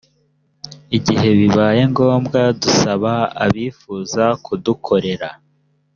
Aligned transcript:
igihe 0.97 1.27
bibaye 1.39 1.81
ngombwa 1.91 2.41
dusaba 2.61 3.13
abifuza 3.45 4.23
kudukorera 4.45 5.29